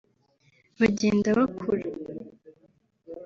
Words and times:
bagenda 0.79 1.27
bakura 1.37 1.85